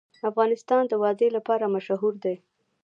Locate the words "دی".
2.23-2.35